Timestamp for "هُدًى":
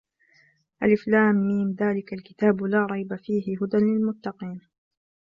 3.63-3.77